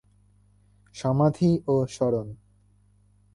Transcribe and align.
সমাধি 0.95 1.51
ও 1.67 1.75
স্মরণ 1.85 2.27